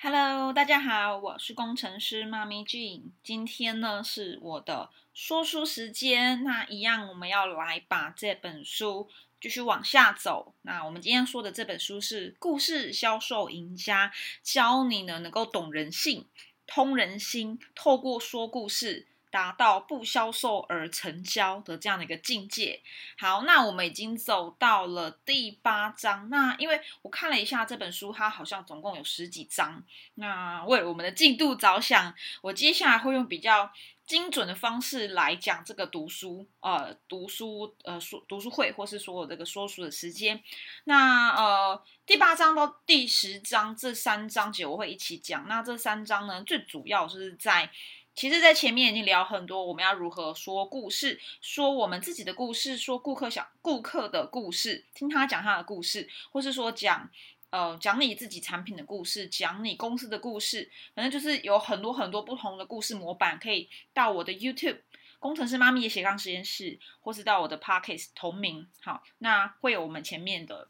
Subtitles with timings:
[0.00, 3.10] Hello，大家好，我是工程师妈咪 Jean。
[3.24, 9.08] 今天呢是我的说书时间，那一样我们要来把这本书
[9.40, 10.54] 继续往下走。
[10.62, 14.12] 那我们今天说的这本书是《故事销售赢家》，
[14.44, 16.28] 教你呢能够懂人性、
[16.64, 19.08] 通人心，透过说故事。
[19.30, 22.80] 达到不销售而成交的这样的一个境界。
[23.18, 26.28] 好，那我们已经走到了第八章。
[26.30, 29.82] 那因为我看了一下这本书，它好像总共有十几章。
[30.14, 33.70] 那为我们的进度着想，我接下来会用比较
[34.06, 40.42] 精准的方式来讲这个读书，呃，读书，呃，书读书会，或是说我这个说书的时间。
[40.84, 45.46] 那呃，第八章到第十章这三章节我会一起讲。
[45.46, 47.70] 那这三章呢，最主要是在。
[48.18, 57.08] 其实，在前面已经聊很多，我们要如何说故事，说我们自己的故事，说顾客想顾客的故事，听他讲他的故事，或是说讲
[57.50, 64.80] 呃讲你自己产品的故事，讲你公司的故事，反正就是有很多很多不同的故事模板，可以到我的 YouTube
[65.20, 70.68] 工程师妈咪的斜杠实验室，或是到我的 Pockets 同名，好，那会有我们前面的。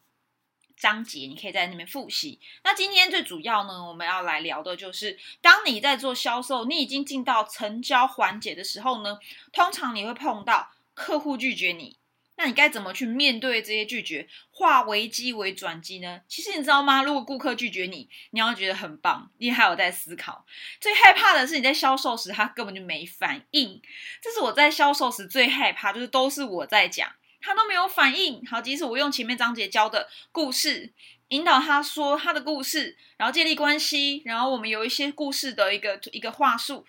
[0.79, 2.39] 章节你可以在那边复习。
[2.65, 9.19] 那今天最主要呢，我们要来聊的就是，当你在做销售，你已经进到成交环节的时候呢，
[9.53, 11.97] 通常你会碰到客户拒绝你，
[12.37, 16.21] 那你该怎么去面对这些拒绝，化危机为转机呢？
[16.29, 17.03] 其实你知道吗？
[17.03, 20.45] 如果顾客拒绝你，你要觉得很棒，你还有在思考。
[20.81, 23.83] 最害怕的是你在销售时，他根本就没反应。
[24.23, 27.11] 这是我在销售时最害怕，就是都是我在讲。
[27.41, 28.45] 他都没有反应。
[28.47, 30.93] 好，即使我用前面章节教的故事
[31.29, 36.87] 引导他说他的故事，然后建立关系，然后我们有一些故事的一个一个话术，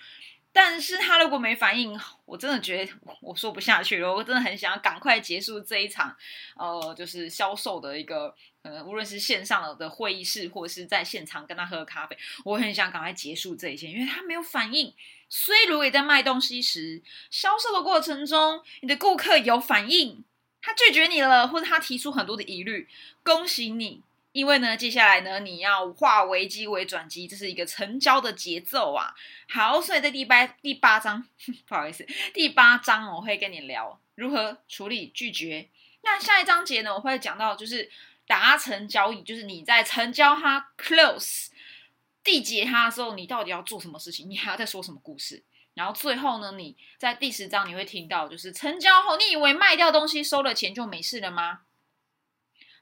[0.51, 2.91] 但是他如果没反应，我真的觉得
[3.21, 4.13] 我说不下去了。
[4.13, 6.15] 我真的很想要赶快结束这一场，
[6.55, 14.93] 呃，就是销售的一个，呃，无论是线上的会议室，或者是在现场跟他喝咖啡，我很想赶快结束这一切，因为他没有反应。
[15.31, 20.23] 所以，如果你在卖东西时，销售的过程中，你的顾客有反应。
[20.69, 22.87] 他拒绝你了，或者他提出很多的疑虑，
[23.23, 24.03] 恭喜你，
[24.33, 29.15] 因为呢，接下来呢，你要化危机为转机，这是一个成交的节奏啊。
[29.49, 31.27] 好，所以在第八第八章，
[31.67, 35.67] 不好意思，第八章我会跟你聊如何处理拒绝。
[36.03, 37.89] 那下一章节呢，我会讲到就是
[38.27, 41.47] 达成交易，就是你在成交他 close
[42.23, 44.29] 缔结他的时候，你到底要做什么事情？
[44.29, 45.41] 你还要再说什么故事？
[45.79, 51.61] 然后最后呢，你在第十章你会听到，就是成交后，你以为卖掉东西收了钱就没事了吗？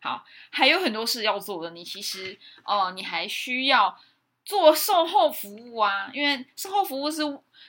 [0.02, 1.70] 好，还有很多事要做的。
[1.70, 4.00] 你其实哦，你还需要
[4.44, 7.22] 做售后服务啊，因为售后服务是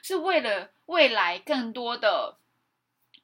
[0.02, 2.38] 是为了未来更多的，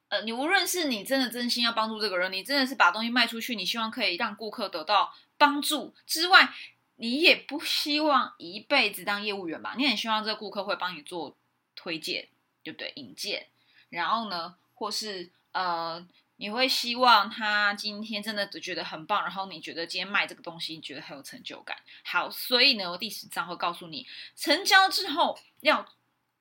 [0.09, 6.53] 呃，你无论是你真的真心要帮助这个人，你真的是把东西卖出去，你希望可以让顾客得到帮助之外，
[6.97, 9.73] 你也不希望一辈子当业务员吧？
[9.75, 11.35] 你很希望这个顾客会帮你做。
[11.75, 12.27] 推荐
[12.63, 12.91] 对不对？
[12.95, 13.47] 引荐，
[13.89, 16.05] 然后呢，或是呃，
[16.37, 21.77] 你会希望他今天真的觉得很棒，然后你觉得今天卖这个东西，你觉得很有成就感。
[22.03, 25.87] 好，所以呢，我第十章会告诉你成交之后要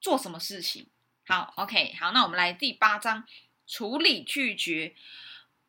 [0.00, 0.87] 做什么事情。
[1.27, 3.27] 好，OK，好，那我们来第八章
[3.66, 4.95] 处理拒绝。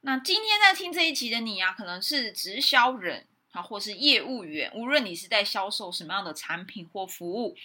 [0.02, 3.28] 那今天在听这一集的你啊，可能是直销人。
[3.52, 7.56] 啊，或是业务员，无论你是在销售什么样的产品或服务，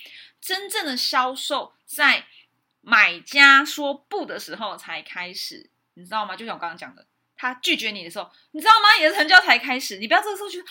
[0.41, 2.25] 真正的销售在
[2.83, 6.37] 买家说不的时候才开始，你知道吗？
[6.37, 7.05] 就像我刚刚讲的，
[7.37, 8.95] 他拒绝你的时候，你知道吗？
[8.99, 9.99] 你的成交才开始。
[9.99, 10.65] 你不要这个时候觉得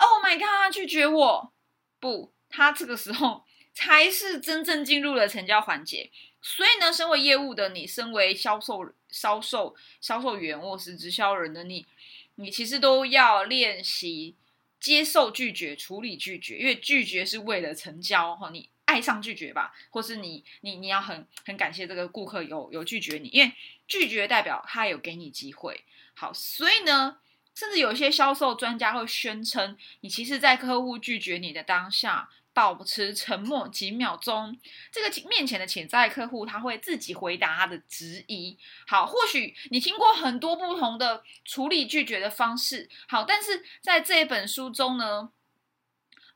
[0.00, 1.52] ，Oh my god，他拒绝我，
[1.98, 6.10] 不，他这个时候才是真正进入了成交环节。
[6.42, 11.86] 所以呢，身为业务的你，身为销售、销售、销售员或是直销人的你，
[12.34, 14.36] 你其实都要练习。
[14.78, 18.50] 接受拒绝，处理拒绝，因为拒绝是为了成交哈。
[18.50, 23.52] 你爱上拒绝吧，或是你你你要很很感谢这个顾客有有拒绝你，因为
[23.86, 25.84] 拒绝代表他有给你机会。
[26.14, 27.18] 好，所以呢，
[27.54, 32.30] 甚至有些销售专家会宣称，你其实，在客户拒绝你的当下。
[32.56, 34.58] 保持沉默几秒钟，
[34.90, 38.56] 这个面前的潜在客户他会自己回答他的质疑。
[38.86, 42.88] 好，或许你听过很多不同的处理拒绝的方式。
[43.08, 45.30] 好，但是在这一本书中呢，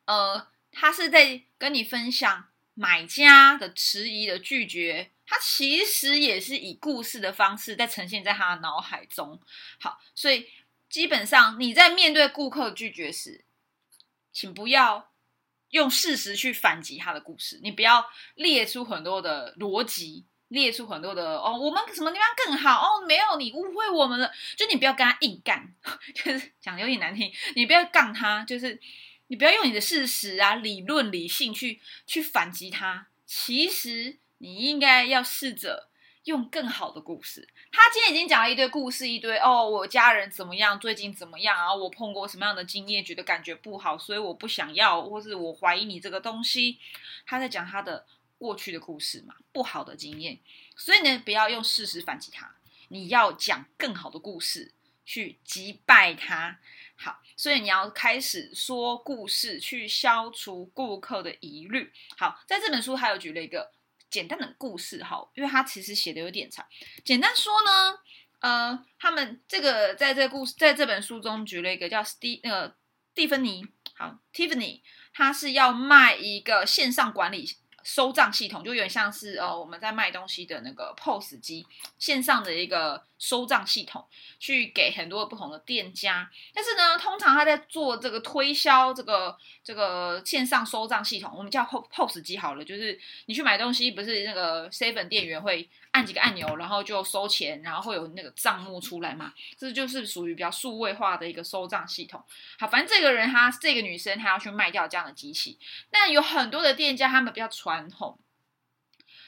[0.05, 2.50] 呃，他是在跟你分享
[2.81, 9.39] 买家的迟疑的拒绝，他其实也是以故事的方式在呈现在他的脑海中。
[9.79, 10.49] 好，所以
[10.89, 13.45] 基本上你在面对顾客拒绝时，
[14.33, 15.09] 请不要。
[15.71, 18.05] 用事实去反击他的故事，你不要
[18.35, 23.07] 列出很多的逻辑，列出很多的哦，我们什么地方更好哦？
[23.07, 24.33] 没有，你误会我们了。
[24.57, 25.73] 就你不要跟他硬干，
[26.13, 28.81] 就是讲有点难听，你不要杠他，就是
[29.31, 33.07] 你不要用你的事实啊、理论、理性去去反击他。
[33.25, 35.89] 其实你应该要试着
[36.25, 37.49] 用更好的故事。
[37.71, 41.73] 他今天已经讲了一堆故事，一堆哦，我家人怎么样，最近怎么样啊？
[41.73, 46.79] 我碰过什么样的经验，觉得感觉不好，所以我不想要，或是我怀疑你这个东西。
[47.25, 48.05] 他在讲他的
[48.37, 50.41] 过去的故事嘛，不好的经验。
[50.75, 52.57] 所以呢，不要用事实反击他，
[52.89, 54.73] 你要讲更好的故事
[55.07, 56.59] 去击败他。
[57.03, 61.91] 好，所以你要开始说故事去消除顾客的疑虑。
[62.19, 63.73] 好，在这本书还有举了一个
[64.11, 66.67] 简单的故事，哈，因为它其实写的有点长。
[67.03, 67.99] 简单说呢，
[68.41, 72.77] 呃，他们这个在这个故事在这本书中举了一个叫蒂那个
[73.15, 73.65] 蒂芬尼，
[73.95, 74.83] 好，Tiffany，
[75.15, 77.49] 他是要卖一个线上管理。
[77.83, 81.67] 收账系统就有点像是呃我们在卖东西的那个 POS 机
[81.99, 84.05] 线上的一个收账系统，
[84.39, 86.31] 去给很多不同的店家。
[86.55, 95.69] 但是呢，通常他在做这个推销这个这个线上收账系统，我们叫 POS 机好了，就是你去买东西，不是那个 seven 店员会。
[95.93, 99.35] 按几个按钮，然后就收钱，然后会有那个账目出来嘛？
[99.59, 102.23] 这就是属于比较数位化的一个收账系统。
[102.61, 105.59] 好，反正这个人他这个女生她要去卖掉这样的机器，
[105.91, 108.19] 那有很多的店家他们比较传统，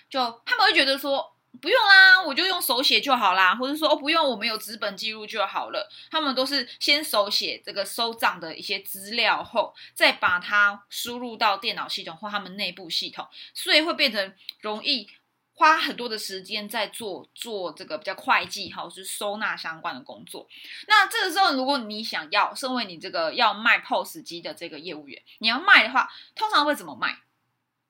[0.08, 5.88] 就他们会觉得说不用啦，我就用手写就好啦，或者说哦不用，我们有纸本记录就好了。
[6.10, 15.08] 他们都是先手写这个收账的一些资料后，再把它输入到电脑系统或他们内部系统，所以会变成容易。
[15.54, 20.48] 花很多的时间在做做这个比较会计哈，是收纳相关的工作。
[20.88, 27.18] 那这个时候，如果你想要身为你这个要卖 POS 机的这个业务员，你要卖的话，通常会怎么卖？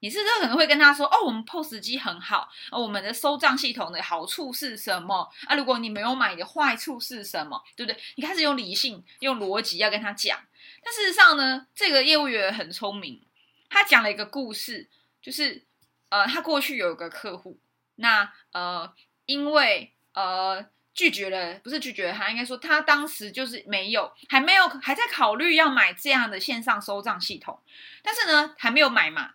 [0.03, 5.31] 你是不是可能会跟他说：“哦，我们 POS 机很好，我们的收账系统的好处是什么？
[5.47, 7.63] 啊，如果你没有买的坏处是什么？
[7.77, 7.99] 对不对？
[8.17, 10.39] 你开始用理性、用逻辑要跟他讲。
[10.85, 13.23] 但事实上呢，这个业务员很聪明，
[13.71, 14.89] 他讲了一个故事，
[15.23, 15.65] 就是。
[16.13, 17.59] 呃，他过去有一个客户，
[17.95, 18.93] 那呃，
[19.25, 20.63] 因为呃
[20.93, 27.59] 拒绝了，不是拒绝了他，应该说他当时就是没有，还没有还在考虑要买这样的线上收账系统，
[28.03, 29.31] 但是呢还没有买嘛，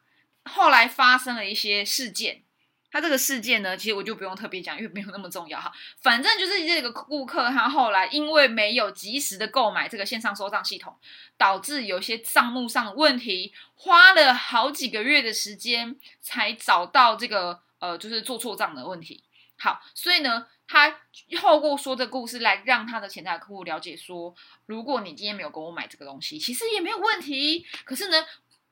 [0.47, 2.43] 后来发生了一些事件。
[2.89, 5.69] 他这个事件呢，其实我就不用特别讲，因为没有那么重要哈。
[6.01, 10.97] 反正就是这个顾客，他后来因为没有及时的购买这个线上收账系统，
[11.37, 19.21] 导致有些账目上的问题，花了好几个月的时间才找到这个呃，就是做错账的问题。
[19.59, 21.01] 好，所以呢，他
[21.39, 24.33] 透过说这故事来让他的潜在客户了解说，
[24.65, 27.65] 如果你今天没有给我买这个东西，其实也没有问题。
[27.83, 28.23] 可是呢，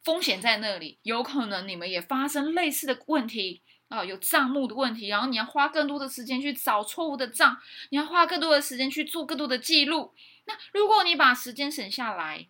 [0.05, 3.63] 风险在那里，有可能你们也发生类似的问题。
[3.87, 7.61] 啊，有账目的问题，然后你要花更多的时间去找错误的账，
[7.91, 10.15] 你要花更多的时间去做更多的记录。
[10.45, 12.47] 那如果你把时间省下来，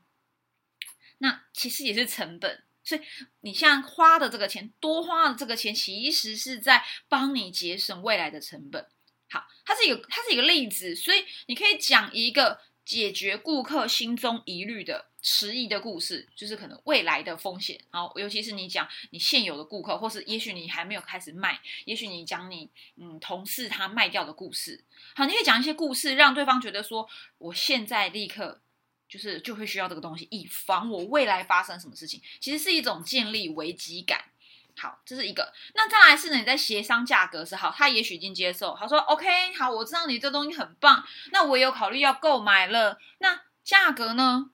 [1.18, 2.63] 那其实也是成本。
[2.86, 3.02] 所以
[3.42, 8.88] 你像花的这个钱，多花的这个钱，其实是在帮你节省未来的成本。
[9.30, 15.07] 好，它是一个，它是一个例子，所以你可以讲一个解决顾客心中疑虑的。
[15.27, 17.81] 迟疑的故事，就是可能未来的风险。
[17.89, 24.83] 好，尤其是你讲你现有的顾客，或是也许你还没有开始卖，也许你讲你嗯同事他卖掉的故事。
[25.15, 27.09] 好，你可以讲一些故事，让对方觉得说，
[27.39, 28.61] 我现在立刻
[29.09, 32.21] 就是就会需要这个东西，以防我未来发生什么事情。
[32.39, 34.25] 其实是一种建立危机感。
[34.77, 35.54] 好，这是一个。
[35.73, 42.99] 那再来是呢，你在协商价格时，好，他也许已经接受，他说 OK，好，我知道你这东西很棒，那我有考虑要购买了。
[43.19, 44.52] 那价格呢？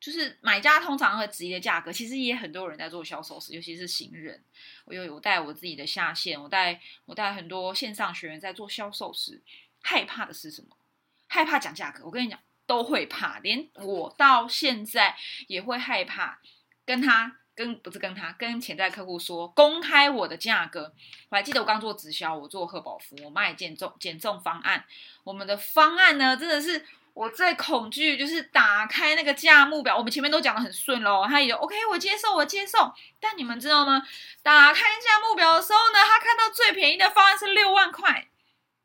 [0.00, 4.44] 就是买家通常会质疑的价格，其实也很多人在做销售时，尤其是新人。
[4.84, 9.40] 我有我带我自己的下线，我带我带很多线上学员在做销售时，
[9.80, 10.76] 害怕的是什么？
[11.26, 12.04] 害怕讲价格。
[12.04, 16.38] 我跟你讲，都会怕，连我到现在也会害怕
[16.84, 20.92] 跟他跟不是跟他跟潜在客户说公开我的价格。
[21.28, 24.84] 我还记得我刚做直销，我做贺宝福，我卖减重减重方案。
[25.22, 26.86] 我们的方案呢，真的是。
[27.14, 32.92] 我最恐惧就是打开那个价目表，我们前面都讲的很顺喽，他也就 OK，我接受，我接受。
[33.20, 34.02] 但你们知道吗？
[34.42, 38.26] 打开价目表的时候呢，他看到最便宜的方案是六万块，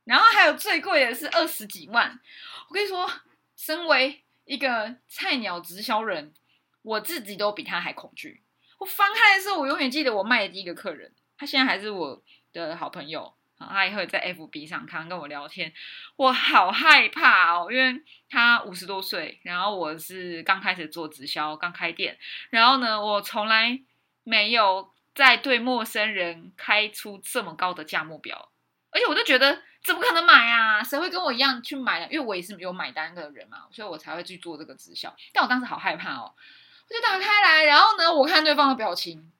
[0.04, 2.20] 然后还有最贵的是二十几万。
[2.68, 3.10] 我跟你说，
[3.58, 6.32] 身为一个菜鸟直销人，
[6.84, 8.44] 我自己都比他还恐惧。
[8.80, 12.22] 我翻开的时候，我永远记得我卖的第一个客人，他现在还是我
[12.52, 13.34] 的好朋友。
[13.62, 15.74] 他也会在 FB 上看跟我聊天，
[16.16, 22.18] 我好害怕哦，因为他五十多岁，然后我是刚开始做直销，刚开店，
[22.52, 23.78] 然后呢，我从来
[24.24, 28.50] 没有在对陌生人开出这么高的价目标，
[28.92, 30.82] 而且我就觉得怎么可能买啊？
[30.82, 32.08] 谁会跟我一样去买呢？
[32.10, 35.14] 因为我也是有买单的人嘛，所以我才会去做这个直销。
[35.34, 36.34] 但我当时好害怕哦，
[36.90, 39.32] 就打开来，然后呢，我看对方的表情，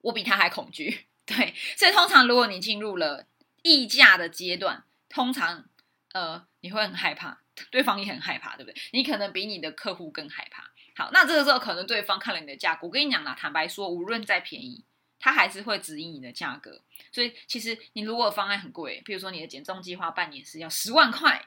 [0.00, 1.06] 我比他还恐惧。
[1.26, 3.26] 对，所以通常如果你进入了
[3.62, 5.66] 议价的阶段，通常
[6.12, 8.80] 呃你会很害怕，对方也很害怕，对不对？
[8.92, 10.70] 你可能比你的客户更害怕。
[10.96, 14.84] 好，那这个时候可能对方看了你的价格，我跟你讲啦，坦白说，无论再便宜，
[15.18, 16.80] 他还是会指引你的价格。
[17.12, 21.46] 所以其实你如果方案很贵，比如说你的减重计划半年是要十万块，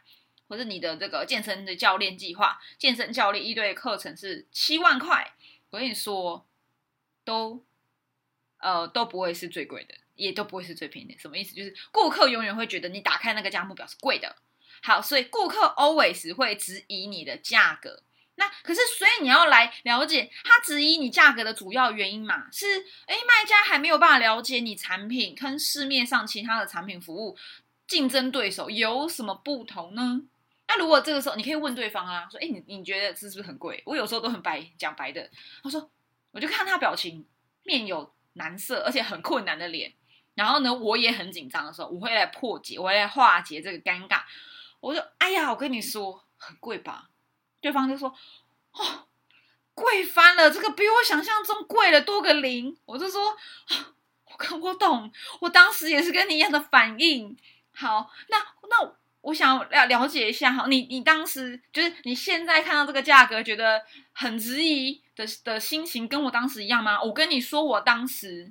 [0.50, 5.34] 或者你的这个健身的教练计划、健身教练一对课程是七万块，
[5.70, 6.46] 我跟你说，
[7.24, 7.64] 都。
[8.62, 11.18] 呃，都不会是最贵的，也都不会是最便宜的。
[11.18, 11.56] 什么意思？
[11.56, 14.36] 就是顾客永远会觉得你打开那个价目表是贵的。
[14.84, 18.04] 好，所以顾客 always 会质疑你的价格。
[18.36, 22.52] 那可是，所以你要来了解他质疑你价格的主要原因嘛？
[22.52, 27.38] 是，哎，卖家还没有办法了解你产品跟市面上其他的产品服务
[27.88, 30.24] 竞争对手有什么不同呢？
[30.70, 33.84] 那如果这个时候，你可以问对方啊，说，哎，你你觉得这是不是很贵？
[33.86, 35.30] 我有时候都很白讲白的。
[35.62, 35.92] 他说，
[36.32, 37.28] 我就看他表情
[37.64, 38.14] 面有。
[38.34, 39.92] 难色，而且很困难的脸，
[40.36, 44.22] 然后呢，我也很紧张的时候，我会来破解，我会来化解这个尴尬。
[44.80, 47.10] 我说：“哎呀，我跟你说，很贵吧？”
[47.60, 48.16] 对方就说
[48.72, 49.08] ：“哦，
[49.74, 53.36] 贵翻了，这个比我想象中贵了多个零。”我就说
[54.32, 55.12] ：“我看我懂，
[55.42, 57.36] 我当时也是跟你一样的反应。”
[57.76, 58.38] 好，那
[58.70, 63.82] 那我想了了解一下，好，你你当时就是你现在看到这个价格，觉得
[64.14, 65.02] 很质疑。
[65.20, 67.04] 的的心情跟我当时一样吗？
[67.04, 68.50] 我跟你说，我当时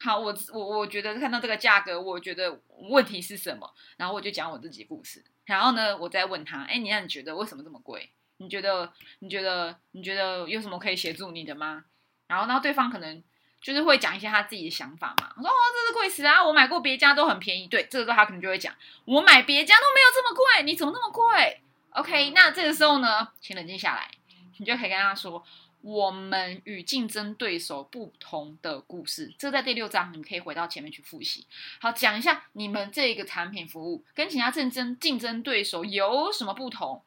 [0.00, 2.60] 好，我我我觉得看到这个价格，我觉得
[2.90, 3.72] 问题是什么？
[3.96, 5.24] 然后我就讲我自己故事。
[5.44, 8.10] 然后呢，我再问他，哎，你让你觉得为什么这么贵？
[8.38, 11.84] 你觉得你觉得你觉得有什么可以协助你的吗？
[12.26, 13.22] 然后呢，对方可能
[13.60, 15.32] 就是会讲一些他自己的想法嘛。
[15.36, 16.44] 我说哦，这是贵死啊！
[16.44, 17.66] 我买过别家都很便宜。
[17.66, 18.74] 对，这个时候他可能就会讲，
[19.04, 21.60] 我买别家都没有这么贵，你怎么那么贵
[21.90, 24.10] ？OK，那这个时候呢，请冷静下来，
[24.58, 25.44] 你就可以跟他说。
[25.80, 31.46] 我们与竞争对手不同的故事，这在第六章，你们可以回到前面去复习。
[31.80, 37.00] 好，讲一下你们这个产品服务跟其他竞争竞争对手有什么不同？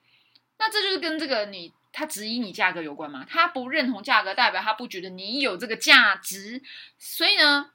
[0.57, 3.25] 那这就是跟这个你他质疑你价格有关吗？
[3.29, 6.61] 他不认同价格，代表他不觉得你有这个价值。
[6.97, 7.71] 所以呢，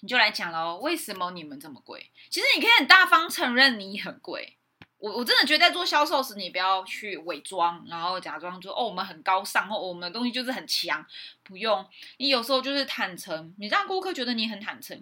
[0.00, 2.10] 你就来讲喽，为什么你们这么贵？
[2.30, 4.56] 其实你可以很大方承认你很贵。
[4.98, 11.06] 我我真的觉得在做销售时，你不要去伪装，然后假装说哦我们很高尚，哦我们的东西就是很强，
[11.44, 11.86] 不用。
[12.16, 15.00] 你有时候就是坦诚，你让顾客觉得你很坦诚。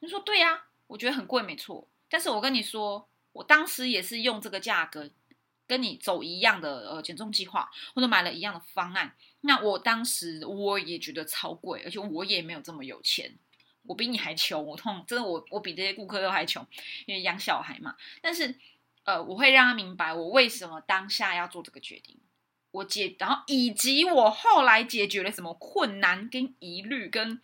[0.00, 5.08] 你说对呀，我觉得很贵没错，但是我跟你说，我当时也是用这个价格
[5.70, 9.14] 跟你走一样的呃减重计划，或者买了一样的方案。
[9.42, 13.32] 那我当时我也觉得超贵，而且我也没有这么有钱，
[13.84, 16.66] 我比你还穷，我痛真的我我比这些顾客都还穷，
[17.06, 17.94] 因为养小孩嘛。
[18.20, 18.56] 但是。
[19.02, 22.18] 呃，我会让他明白我为什么当下要做这个决定，
[22.70, 27.40] 我解，然后以及我后来解决了什么困难跟疑虑，跟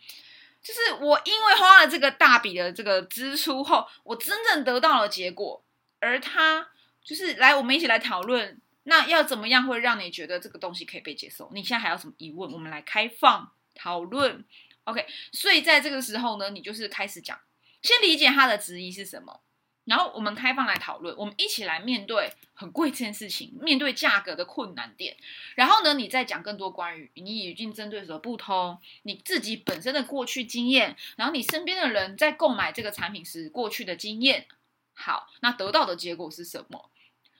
[0.61, 5.65] 就是我因为花了这个大笔的这个支出后，我真正得到了结果，
[5.99, 6.69] 而他
[7.07, 11.49] 就是来我们一起来讨论，那要怎么样会让你觉得这个东西可以被接受？
[11.53, 12.51] 你现在还有什么疑问？
[12.51, 14.43] 我们来开放讨论
[14.83, 15.05] ，OK？
[15.31, 17.39] 所以在这个时候呢，你就是开始讲，
[17.81, 19.39] 先理解他的质疑是什么。
[19.85, 25.15] 然后我们开放来讨论，我们一起来面对很贵这件事情，面对价格的困难点。
[25.55, 34.47] 然后呢，你再讲更多关于你已经针对手的不通，你自己本身的过去经验，然后你身边的人在购买这个产品时过去的经验。
[34.93, 36.89] 好，那得到的结果是什么？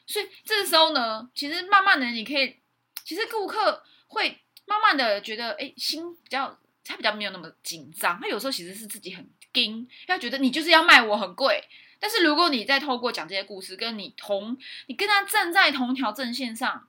[0.07, 2.55] 所以这个时候呢，其实慢慢的你可以，
[3.03, 8.19] 其实顾客会慢慢的觉得，哎，心比较他比较没有那么紧张。
[8.19, 11.63] 他有时候其实是自己很惊，他觉得你就是要卖我很贵。
[11.99, 16.87] 但是如果你在透过讲这些故事，跟你同你跟他站在同条阵线上，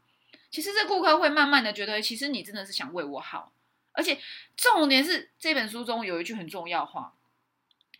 [0.51, 3.53] 其实这顾客会慢慢的觉得，其实你真的是想为我好。
[3.93, 4.21] 而且
[4.57, 7.15] 重点是这本书中有一句很重要话，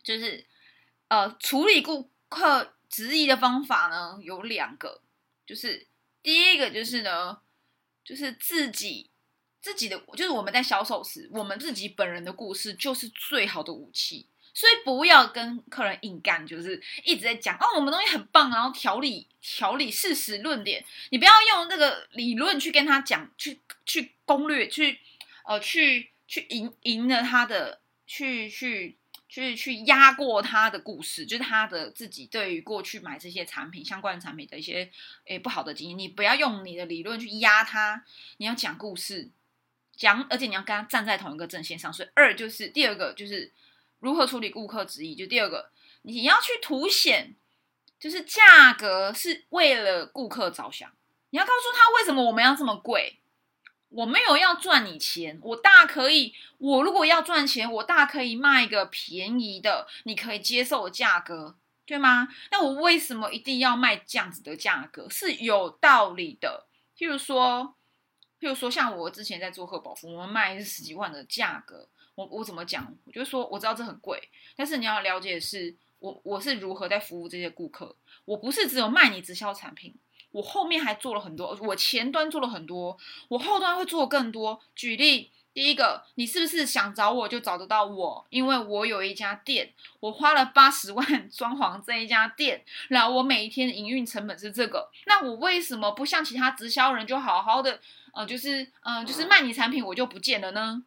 [0.01, 0.45] 就是
[1.09, 5.01] 呃处理顾客质疑的方法呢有两个，
[5.49, 5.87] 就是
[6.21, 7.39] 第一个就是呢，
[8.05, 9.09] 就是自己
[9.59, 14.27] 自己的，就是我们在销售时，我们自己本人的故事就是最好的武器。
[14.53, 24.99] 所以不要跟客人硬干，就是一直在讲哦，我们东西很棒，然后条理条理事实论点，你不要用那个理论去跟他讲，去去攻略，去
[25.45, 28.98] 呃去去赢赢了他的，去去
[29.29, 34.91] 去去压过他的故事，就是他的自己对于过去买这些产品相关产品的一些
[35.23, 38.03] 诶不好的经验，你不要用你的理论去压他，
[38.37, 39.29] 你要讲故事，
[39.95, 41.93] 讲而且你要跟他站在同一个阵线上。
[41.93, 43.53] 所以二就是第二个就是。
[44.01, 45.13] 如何处理顾客质疑？
[45.13, 45.71] 就第二个，
[46.03, 47.35] 你要去凸显，
[47.99, 50.89] 就是价格是为了顾客着想。
[51.31, 53.19] 你要告诉他为什么我们要这么贵，
[53.89, 61.55] 我没有要赚你钱，我大可以，我如果要赚钱，我大可以卖一个便宜的，你可以接受的价格，
[61.85, 62.27] 对吗？
[62.51, 65.09] 那我为什么一定要卖这样子的价格？
[65.09, 66.67] 是有道理的。
[66.95, 67.75] 譬如说，
[68.39, 72.95] 譬如说，像我之前在做贺宝福，我们卖是十几万的价格，我我怎么讲？
[73.05, 79.95] 我就说我知道这很贵，但是你要了解的是，我我是如何在服务这些顾客，我不是只有卖你直销产品。
[80.31, 84.59] 我后面还做了很多，我前端做了很多，我后端会做更多。
[84.75, 88.25] 举例，第一个，你是不是想找我就找得到我？
[88.29, 94.89] 因为我有一家店，我花了八十万 装潢这一家店，然后我每一天的营运成本是这个。
[95.05, 97.79] 那我为什么不像其他直销人就好好的，
[98.13, 100.83] 呃，就是嗯，就是卖你产品我就不见了呢？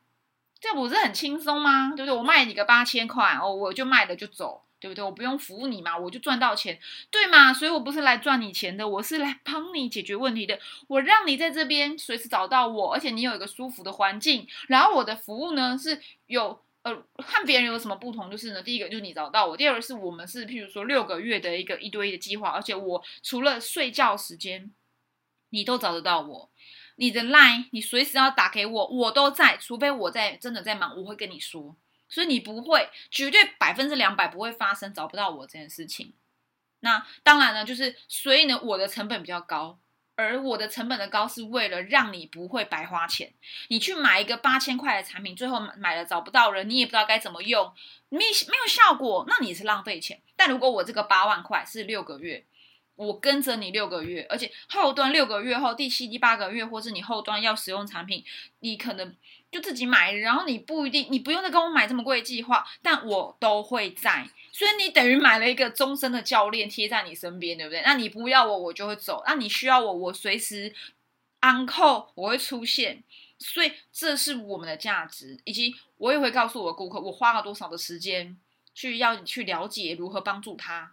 [0.61, 1.93] 这不是很轻松吗？
[1.97, 2.17] 对不对？
[2.17, 4.63] 我卖你个八千块哦，我就卖了就走。
[4.83, 5.05] 对不对？
[5.05, 7.55] 我不用服务你嘛，我就赚到钱，对吗？
[7.55, 10.59] 所以我不是来赚你钱的，我是来帮你解决问题的。
[10.89, 14.47] 我让你在这边随时找到我，而且你有一个舒服的环境。
[14.67, 18.29] 然后我的服务呢是有呃，和别人有什么不同？
[18.29, 24.73] 就是呢，第一个就是你找到我，第二个是我们是譬如说六个月的一个一对一的计划，而且我除了睡觉时间，
[25.51, 26.51] 你都找得到我。
[26.97, 31.77] 你的 line 你随时要打给我，我都在，除非我在真的在忙，我会跟你说。
[32.13, 36.13] 所以你不会绝对百分之两百不会发生找不到我这件事情。
[36.81, 39.79] 那当然呢，就是所以呢，我的成本比较高，
[40.15, 43.33] 而我的成本的高是为了让你不会白花钱。
[43.69, 47.73] 你去买一个八千块的产品，最后买了找不到人，你也不知道该怎么用，
[48.11, 50.21] 没没有效果，那你是浪费钱。
[50.37, 52.45] 但如果我这个八万块是六个月，
[52.97, 58.23] 我跟着你六个月，而且后端六个月后第七、第八个月，或是你后端要使用产品，
[58.59, 59.17] 你可能。
[59.53, 67.83] 就自己买，然后你不一定，你不用再跟我买这么贵的计划，但我都会在，所以你等于买了一个终身的教练贴在你身边，对不对？
[67.85, 70.75] 那你不要我，我就会走；那你需要我，我随时
[71.41, 73.05] 安扣，我会出现。
[73.39, 78.39] 所以这是我们的价值，以及我也会告诉我的顾客，我花了多少的时间
[78.73, 80.93] 去要你去了解如何帮助他。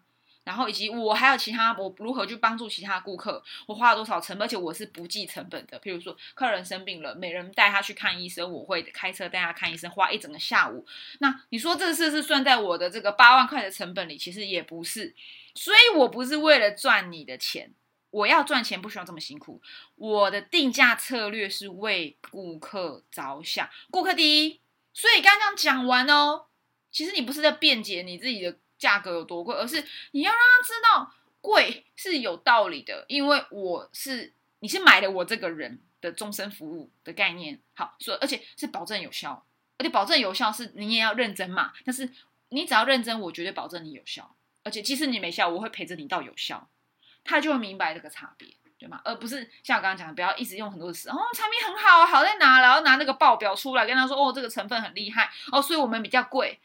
[0.50, 3.40] 然后以及我还有其他，我如何去帮助其他顾客？
[3.68, 4.48] 我花了多少成本？
[4.48, 5.80] 而且我是不计成本的。
[5.80, 10.84] 譬如说，客人生病了，每人带他去看医生，我会开车带他看医生，花一整个下午。
[11.20, 14.18] 那你说这次是算在我的这个八万块的成本里？
[14.18, 15.16] 其实也不是。
[15.54, 17.72] 所以我不是为了赚你的钱，
[18.10, 19.62] 我要赚钱不需要这么辛苦。
[19.98, 24.60] 我的定价策略是为顾客着想，顾客第一。
[24.94, 26.48] 所以刚刚讲完哦，
[26.90, 28.58] 其实你不是在辩解你自己的。
[28.80, 39.46] 价格有多贵，而是你要让他知道贵是有道理的，因为我是你是买了我这个人的终身服务的概念，好，所以而且是保证有效，
[39.78, 42.10] 而且保证有效是你也要认真嘛，但是
[42.50, 46.70] 你只要认真，我绝对保证你有效，而且即使你没效，我会陪着你到有效，
[47.24, 49.02] 他就会明白这个差别，对吗？
[49.04, 56.60] 而不是像我刚刚讲的，不要一直用很多的词，哦，产品很好，好在哪，然后拿那个报表出来跟他说，哦，这个成分很厉害，哦，所以我们比较贵。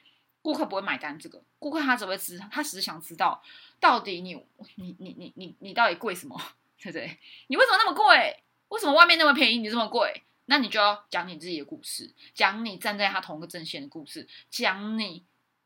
[0.44, 3.42] 顾客不会买单，这个顾客他只会知，他只是想知道
[3.80, 4.35] 到底你
[4.74, 6.38] 你你你你你到底贵什么，
[6.78, 7.18] 对不对？
[7.46, 8.42] 你为什么那么贵？
[8.68, 10.22] 为什么外面那么便宜，你这么贵？
[10.44, 15.24] 那你就要讲你自己的故事，讲你站在他同个阵线的故事，讲你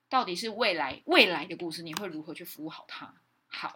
[0.08, 3.12] 到底是未来未来的故事，你会如何去服务好他？
[3.48, 3.74] 好，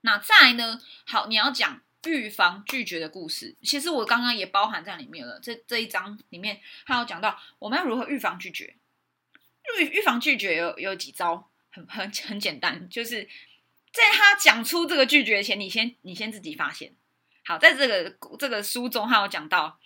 [0.00, 0.80] 那再来呢？
[1.06, 3.54] 好，你要讲预防拒绝的故事。
[3.62, 8.74] 其实我刚刚也包含在里面了，这这一章里面还有讲到我们要如何预防拒绝。
[9.78, 13.28] 预预防拒绝有有几招，很很很简单，就是
[13.92, 16.94] 在他讲出这个拒绝前，你先你先自己发现。
[17.44, 19.78] 好，在这个这个书中，他有讲到，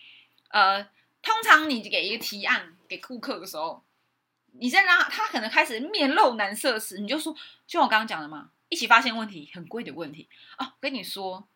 [0.51, 0.83] 呃，
[1.23, 3.83] 通常你给一个提案给顾客的时候，
[4.53, 7.35] 你在让他可能开始面露难色时，你就说，
[7.67, 11.49] 就我刚刚讲的嘛，一起发现问题，很贵的问题哦，跟你说，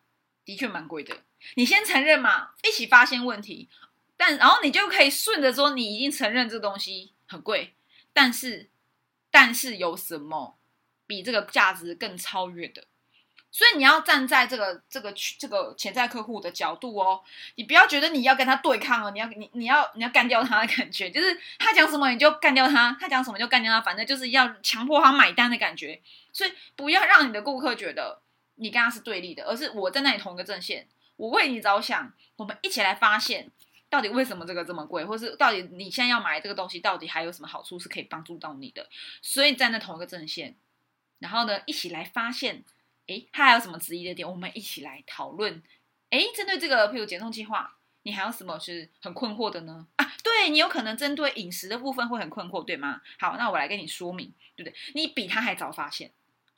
[0.43, 1.15] 的确蛮贵的，
[1.53, 3.69] 你先承认嘛，一起发现问题，
[4.17, 7.75] 但然后你就可以顺着说，你已经承认这东西很贵。
[8.13, 8.69] 但是，
[9.29, 10.57] 但是有什么
[11.07, 12.85] 比这个价值更超越的？
[13.53, 17.21] 所以你要站在这个这个这个潜在客户的角度哦，
[17.55, 26.01] 你不要觉得你要跟他对抗哦，你要你你要你要干掉他的感觉，就是他讲什么你就干掉他，他讲什么就干掉他，反正就是要强迫他买单的感觉。
[26.31, 28.21] 所以不要让你的顾客觉得
[28.55, 33.51] 你跟他是对立的，而是我站在你同一个阵线，我为你着想，我们一起来发现。
[33.91, 38.89] 到底为什么这个这么贵，或是到底你现在要买这个东西，到底还有什么好处是可以帮助到你的？
[39.21, 40.55] 所以站在同一个阵线，
[41.19, 42.63] 然后呢，一起来发现，
[43.07, 44.25] 诶，他还有什么质疑的点？
[44.25, 45.61] 我们一起来讨论。
[46.11, 49.85] 诶，针对这个，譬如减重计划，你还有什么是很困惑的呢？
[49.97, 53.01] 啊，对你有可能针对饮食的部分会很困惑，对吗？
[53.19, 54.75] 好，那我来跟你说明，对不对？
[54.95, 56.13] 你比他还早发现，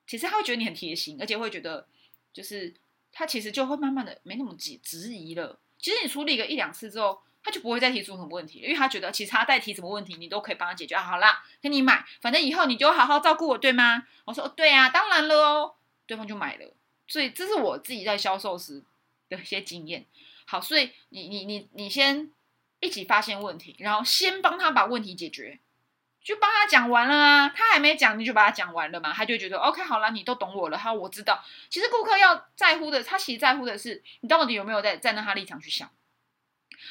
[0.06, 1.88] 其实他会觉得你很贴心，而且会觉得
[2.32, 2.72] 就是
[3.12, 5.60] 他其实就会慢慢的没那么急质疑了。
[5.84, 10.96] 其实你处理个一两次之后，他就不会再提出什么问题，因为他觉得其实他再提什么问题，你都可以帮他解决。
[10.96, 14.08] 好啦，给你买，反正以后你就好好照顾我，对吗？
[14.24, 15.76] 我说哦，对啊，当然了哦。
[16.06, 16.74] 对方就买了，
[17.08, 18.82] 所以这是我自己在销售时
[19.28, 20.06] 的一些经验。
[20.46, 22.32] 好，所以你你你你先
[22.80, 25.60] 一起发现问题，然后先帮他把问题解决。
[26.24, 31.44] 就帮他讲完了啊，他还没讲你就把他讲完了嘛，他就觉得 OK 好了，你都懂我了，好，我知道。
[31.70, 35.92] 其实顾客要在乎的，他其实在乎的是你到底有没有在站在他立场去想，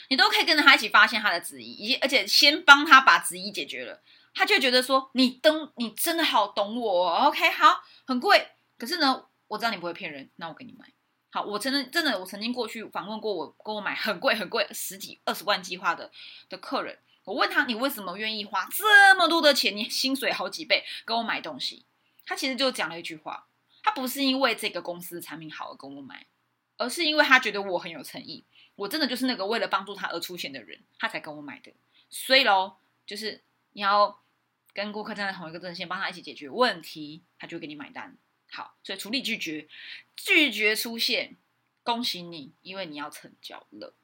[0.09, 4.03] 你都可以跟着他一起发现他的质疑，以及而且先帮他把质疑解决了，
[4.35, 10.85] 他就觉得说你懂，你真的好懂我，OK 好，很贵，可是呢，我知道你不会骗人，那我给你买。
[11.31, 16.11] 好，我真的真的我曾经过去访问过我跟我买很贵很贵十几二十万计划的
[16.51, 16.99] 的客人。
[17.25, 19.77] 我问他：“你为什么愿意花这么多的钱？
[19.77, 21.85] 你薪水好几倍，跟我买东西？”
[22.27, 23.47] 他其实就讲了一句话
[23.83, 26.27] ：“他不是因为这个公司的产品好而跟我买，
[26.79, 31.73] 而是因为他觉得我很有诚意，我真的就是那个为了帮助他而出现的人，他才跟我买的。
[32.11, 32.75] 所以喽，
[33.07, 33.41] 就是
[33.73, 34.21] 你要
[34.73, 38.17] 跟顾客站在同一个阵线，帮他一起解决问题，他就给你买单。
[38.51, 39.69] 好，所以处理拒绝，
[40.17, 41.37] 拒绝出现，
[41.85, 43.95] 恭喜你，因为你要成交了。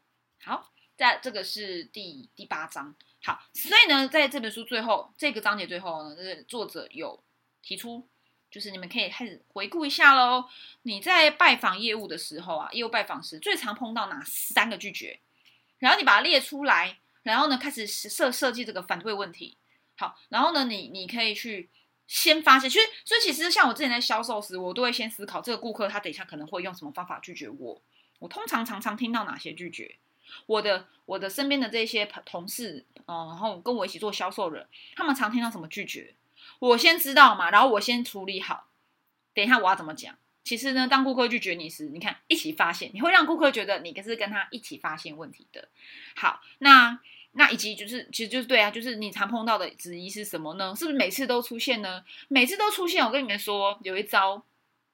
[0.40, 7.22] 好，在这个是第第八章。”好，所以呢，在这本书最后这个章节最后呢，就是作者有
[7.62, 8.08] 提出，
[8.50, 10.44] 就是你们可以开始回顾一下喽。
[10.82, 15.20] 你在拜访业务的时候啊，业务拜访时最常碰到哪三个拒绝？
[15.78, 19.56] 然后你把它列出来，然后呢，开始设设计这个反对问题。
[19.96, 21.68] 好，然后呢，你你可以去
[22.06, 27.82] 先发现，其实所以其实像我之前在销售时，我都会先思考这个顾客他等一下可能会用什么方法拒绝我。
[28.20, 29.96] 我通常常常听到哪些拒绝？
[30.46, 36.14] 我的我的身边的这些同事，嗯，然后跟我一起做销售人，他们常听到什么拒绝，
[36.58, 38.68] 我先知道嘛，然后我先处理好。
[39.34, 40.16] 等一下我要怎么讲？
[40.44, 45.68] 其实呢，当顾客拒绝你时，你看一起发现，你会让顾客觉得你是跟他一起发现问题的。
[46.16, 46.98] 好，那
[47.32, 50.74] 那以及就是，其实就是对啊，就是你常碰到的质疑是什么呢？
[50.74, 52.02] 是不是每次都出现呢？
[52.28, 54.42] 每次都出现，我跟你们说，有一招，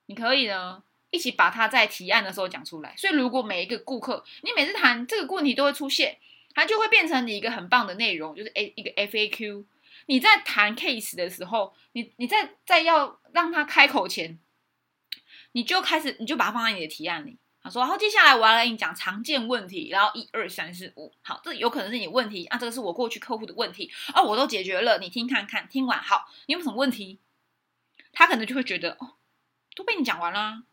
[0.07, 0.83] 你可以呢。
[1.15, 6.19] 一起把它在提案的时候讲出来，所以如果每一个顾客，你每次谈这个问题都会出现，
[6.53, 9.65] 它就会变成你一个很棒的内容，就是 A 一个 FAQ。
[10.07, 14.41] 你在谈 case 的时候，你你在在要让他开口前，
[15.53, 17.39] 你就开始你就把它放在你的提案里。
[17.63, 27.21] 他说，然后，接下来我要来跟你讲常见问题，然后一二三四五，好，这有可能是你问题啊，这个是我过去客户的问题啊，我都解决了，你听看看，听完好，你有什么问题？
[28.13, 29.15] 他可能就会觉得哦，
[29.75, 30.65] 都被你讲完了。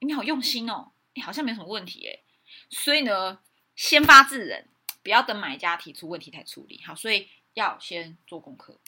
[0.00, 2.24] 你好用心哦，你好像没什么问题诶。
[2.70, 3.40] 所以呢，
[3.74, 4.68] 先发制人，
[5.02, 6.82] 不要等买家提出问题才处理。
[6.86, 8.80] 好，所以要先做功课。